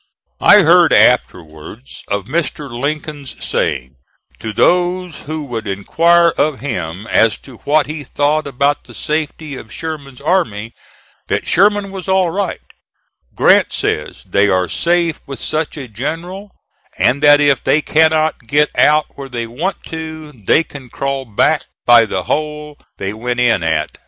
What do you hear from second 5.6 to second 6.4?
inquire